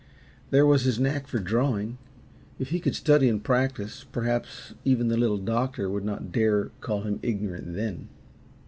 There 0.49 0.65
was 0.65 0.83
his 0.85 0.99
knack 0.99 1.27
for 1.27 1.37
drawing; 1.37 1.99
if 2.57 2.69
he 2.69 2.79
could 2.79 2.95
study 2.95 3.29
and 3.29 3.43
practice, 3.43 4.03
perhaps 4.11 4.73
even 4.83 5.09
the 5.09 5.15
Little 5.15 5.37
Doctor 5.37 5.91
would 5.91 6.03
not 6.03 6.31
dare 6.31 6.71
call 6.81 7.03
him 7.03 7.19
ignorant 7.21 7.75
then. 7.75 8.09